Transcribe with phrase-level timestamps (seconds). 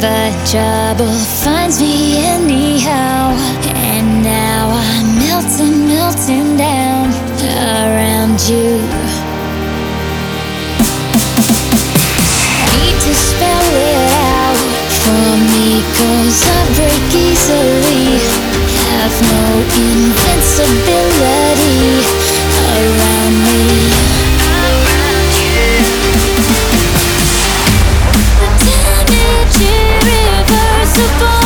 [0.00, 1.12] that trouble
[1.42, 3.34] finds me anyhow.
[3.90, 7.10] And now I'm melting, melting down
[7.42, 8.78] around you.
[12.78, 14.62] Need to spell it out
[15.02, 16.48] for me, cause I
[16.78, 18.22] break easily.
[18.78, 22.06] Have no invincibility
[22.70, 23.97] around me.
[30.98, 31.37] supposed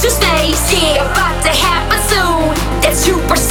[0.00, 0.72] into space.
[0.72, 2.54] Yeah, about to happen soon.
[2.80, 3.49] That supersonic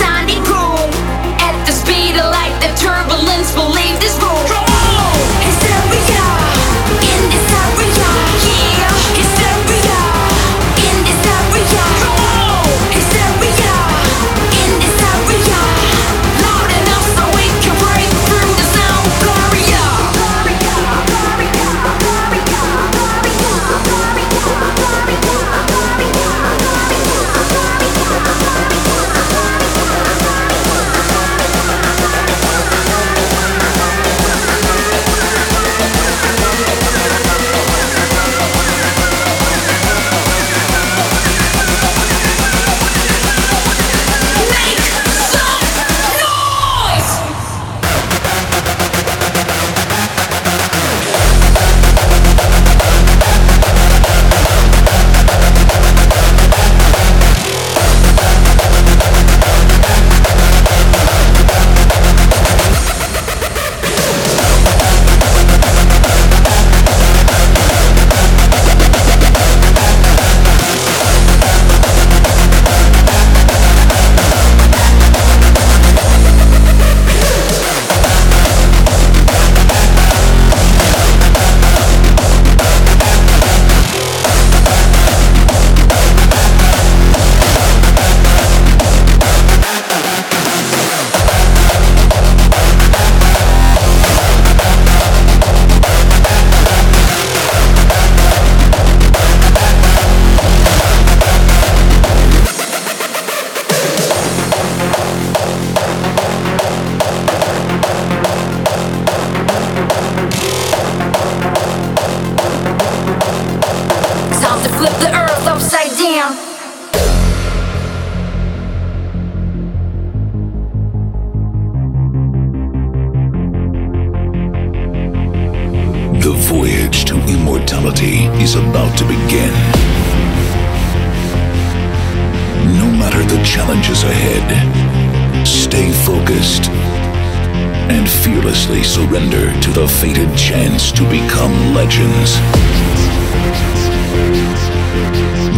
[138.40, 142.40] fearlessly surrender to the fated chance to become legends.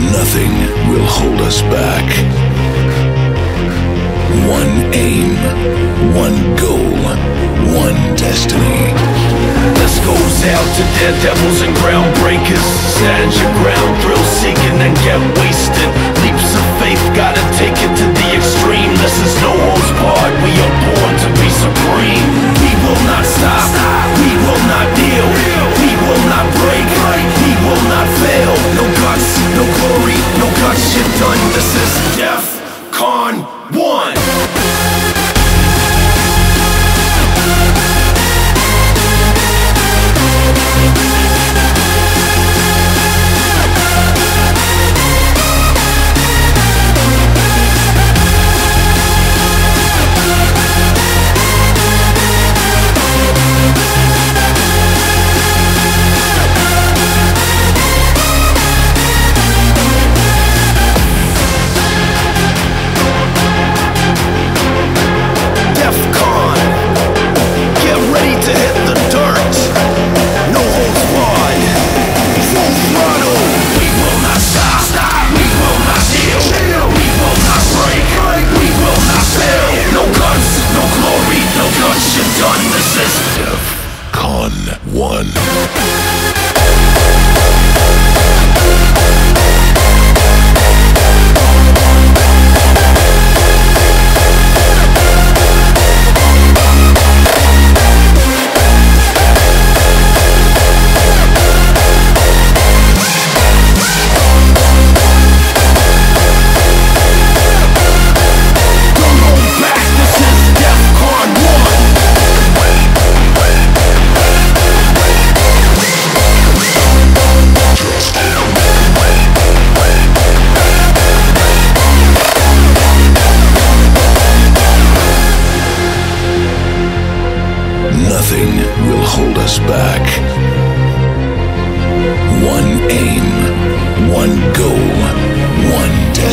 [0.09, 0.53] Nothing
[0.89, 2.07] will hold us back.
[4.49, 5.37] One aim,
[6.17, 6.89] one goal,
[7.77, 8.89] one destiny.
[9.77, 12.65] This goes out to daredevils and groundbreakers.
[12.97, 15.89] Stand your ground, thrill seeking and get wasted.
[16.25, 18.91] Leaps of faith, gotta take it to the extreme.
[19.05, 21.20] This is no holds barred, we are born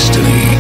[0.08, 0.57] destiny.